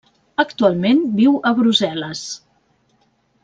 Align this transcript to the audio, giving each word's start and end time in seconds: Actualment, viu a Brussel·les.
Actualment, 0.43 1.03
viu 1.21 1.37
a 1.49 1.53
Brussel·les. 1.61 2.27